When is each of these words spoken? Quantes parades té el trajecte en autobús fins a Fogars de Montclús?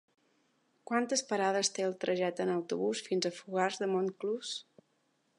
Quantes 0.91 1.21
parades 1.31 1.69
té 1.75 1.85
el 1.87 1.93
trajecte 2.05 2.43
en 2.45 2.53
autobús 2.53 3.01
fins 3.09 3.27
a 3.29 3.33
Fogars 3.41 3.77
de 3.83 3.91
Montclús? 3.93 4.55